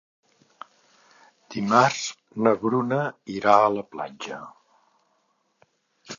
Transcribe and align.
Dimarts 1.55 2.07
na 2.47 2.55
Bruna 2.65 2.99
irà 3.35 3.55
a 3.59 3.69
la 3.77 3.85
platja. 3.93 4.41